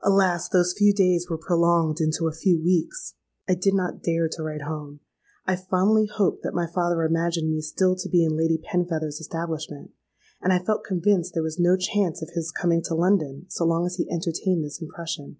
"Alas! 0.00 0.48
those 0.48 0.72
few 0.72 0.90
days 0.94 1.28
were 1.28 1.36
prolonged 1.36 2.00
into 2.00 2.26
a 2.26 2.32
few 2.32 2.58
weeks. 2.64 3.12
I 3.46 3.54
did 3.54 3.74
not 3.74 4.02
dare 4.02 4.26
to 4.26 4.42
write 4.42 4.62
home: 4.62 5.00
I 5.44 5.54
fondly 5.54 6.06
hoped 6.06 6.42
that 6.44 6.54
my 6.54 6.66
father 6.66 7.02
imagined 7.02 7.50
me 7.50 7.60
still 7.60 7.94
to 7.96 8.08
be 8.08 8.24
in 8.24 8.38
Lady 8.38 8.56
Penfeather's 8.56 9.20
establishment; 9.20 9.90
and 10.40 10.50
I 10.50 10.60
felt 10.64 10.82
convinced 10.84 11.34
there 11.34 11.42
was 11.42 11.58
no 11.60 11.76
chance 11.76 12.22
of 12.22 12.30
his 12.30 12.50
coming 12.50 12.82
to 12.84 12.94
London 12.94 13.44
so 13.50 13.66
long 13.66 13.84
as 13.84 13.96
he 13.96 14.10
entertained 14.10 14.64
this 14.64 14.80
impression. 14.80 15.36